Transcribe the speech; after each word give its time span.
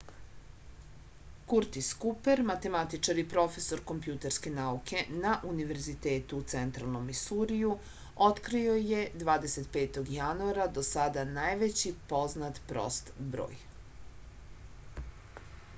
kurtis 1.49 1.89
kuper 2.05 2.39
matematičar 2.51 3.19
i 3.23 3.25
profesor 3.33 3.83
kompjuterske 3.91 4.53
nauke 4.55 5.03
na 5.27 5.33
univerzitetu 5.51 6.39
u 6.41 6.47
centralnom 6.55 7.05
misuriju 7.11 7.75
otkrio 8.31 8.75
je 8.93 9.03
25. 9.27 10.01
januara 10.17 10.67
do 10.81 10.85
sada 10.91 11.27
najveći 11.39 11.93
poznat 12.17 12.59
prost 12.75 13.13
broj 13.35 13.63